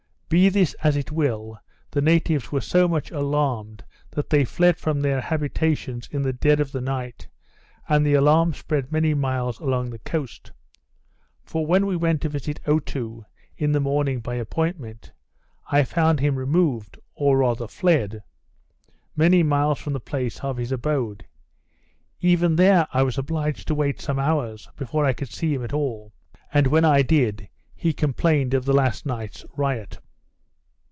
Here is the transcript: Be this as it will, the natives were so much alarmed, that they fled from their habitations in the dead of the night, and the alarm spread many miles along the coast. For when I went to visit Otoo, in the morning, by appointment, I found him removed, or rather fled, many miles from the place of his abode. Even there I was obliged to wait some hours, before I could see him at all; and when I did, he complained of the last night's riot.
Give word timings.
Be 0.33 0.47
this 0.47 0.73
as 0.75 0.95
it 0.95 1.11
will, 1.11 1.59
the 1.89 1.99
natives 1.99 2.53
were 2.53 2.61
so 2.61 2.87
much 2.87 3.11
alarmed, 3.11 3.83
that 4.11 4.29
they 4.29 4.45
fled 4.45 4.77
from 4.77 5.01
their 5.01 5.19
habitations 5.19 6.07
in 6.09 6.21
the 6.21 6.31
dead 6.31 6.61
of 6.61 6.71
the 6.71 6.79
night, 6.79 7.27
and 7.89 8.05
the 8.05 8.13
alarm 8.13 8.53
spread 8.53 8.93
many 8.93 9.13
miles 9.13 9.59
along 9.59 9.89
the 9.89 9.99
coast. 9.99 10.53
For 11.43 11.65
when 11.65 11.83
I 11.83 11.97
went 11.97 12.21
to 12.21 12.29
visit 12.29 12.61
Otoo, 12.65 13.25
in 13.57 13.73
the 13.73 13.81
morning, 13.81 14.21
by 14.21 14.35
appointment, 14.35 15.11
I 15.69 15.83
found 15.83 16.21
him 16.21 16.37
removed, 16.37 16.97
or 17.13 17.39
rather 17.39 17.67
fled, 17.67 18.23
many 19.17 19.43
miles 19.43 19.79
from 19.81 19.91
the 19.91 19.99
place 19.99 20.39
of 20.39 20.55
his 20.55 20.71
abode. 20.71 21.25
Even 22.21 22.55
there 22.55 22.87
I 22.93 23.03
was 23.03 23.17
obliged 23.17 23.67
to 23.67 23.75
wait 23.75 23.99
some 23.99 24.17
hours, 24.17 24.69
before 24.77 25.03
I 25.03 25.11
could 25.11 25.27
see 25.29 25.53
him 25.53 25.63
at 25.65 25.73
all; 25.73 26.13
and 26.53 26.67
when 26.67 26.85
I 26.85 27.01
did, 27.01 27.49
he 27.75 27.91
complained 27.91 28.53
of 28.53 28.63
the 28.63 28.71
last 28.71 29.05
night's 29.05 29.43
riot. 29.57 29.97